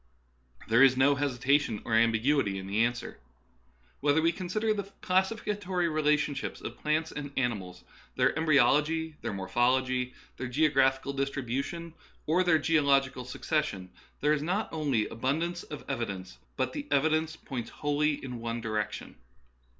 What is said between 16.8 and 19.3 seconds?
evi dence points wholly in one direction.